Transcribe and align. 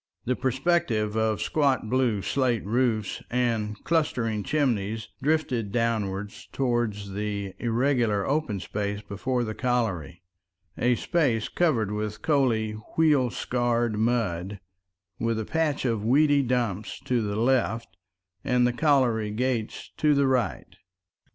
The 0.25 0.35
perspective 0.35 1.15
of 1.15 1.43
squat 1.43 1.87
blue 1.87 2.23
slate 2.23 2.65
roofs 2.65 3.21
and 3.29 3.75
clustering 3.83 4.41
chimneys 4.41 5.09
drifted 5.21 5.71
downward 5.71 6.33
towards 6.51 7.11
the 7.11 7.53
irregular 7.59 8.25
open 8.27 8.59
space 8.59 9.01
before 9.03 9.43
the 9.43 9.53
colliery—a 9.53 10.95
space 10.95 11.49
covered 11.49 11.91
with 11.91 12.23
coaly, 12.23 12.71
wheel 12.97 13.29
scarred 13.29 13.95
mud, 13.99 14.59
with 15.19 15.37
a 15.37 15.45
patch 15.45 15.85
of 15.85 16.03
weedy 16.03 16.41
dump 16.41 16.87
to 17.05 17.21
the 17.21 17.35
left 17.35 17.95
and 18.43 18.65
the 18.65 18.73
colliery 18.73 19.29
gates 19.29 19.91
to 19.97 20.15
the 20.15 20.25
right. 20.25 20.77